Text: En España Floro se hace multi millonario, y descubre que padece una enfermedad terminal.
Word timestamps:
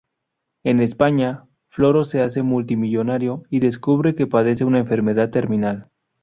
En 0.63 0.79
España 0.79 1.43
Floro 1.67 2.05
se 2.05 2.21
hace 2.21 2.41
multi 2.41 2.75
millonario, 2.75 3.43
y 3.51 3.59
descubre 3.59 4.15
que 4.15 4.25
padece 4.25 4.65
una 4.65 4.79
enfermedad 4.79 5.29
terminal. 5.29 5.91